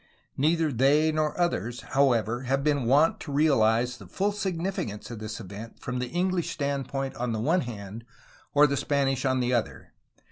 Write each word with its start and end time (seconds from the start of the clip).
Neither 0.35 0.71
they 0.71 1.11
nor 1.11 1.39
others, 1.39 1.81
however, 1.81 2.41
have 2.45 2.63
been 2.63 2.85
wont 2.85 3.19
to 3.19 3.31
realize 3.31 3.97
the 3.97 4.07
full 4.07 4.31
signi 4.31 4.65
ficance 4.73 5.11
of 5.11 5.19
this 5.19 5.39
event 5.39 5.79
from 5.79 5.99
the 5.99 6.07
English 6.09 6.49
standpoint 6.49 7.13
on 7.17 7.33
the 7.33 7.39
one 7.39 7.61
hand 7.61 8.05
or 8.55 8.65
the 8.65 8.75
Spanish 8.77 9.25
on 9.25 9.41
the 9.41 9.53
other. 9.53 9.93